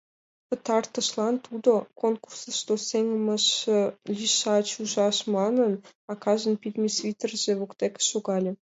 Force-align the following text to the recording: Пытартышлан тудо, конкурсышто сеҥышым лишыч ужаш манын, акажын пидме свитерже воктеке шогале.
Пытартышлан 0.47 1.35
тудо, 1.45 1.71
конкурсышто 2.01 2.73
сеҥышым 2.87 3.93
лишыч 4.15 4.67
ужаш 4.81 5.17
манын, 5.35 5.73
акажын 6.11 6.53
пидме 6.61 6.89
свитерже 6.97 7.51
воктеке 7.59 8.01
шогале. 8.09 8.51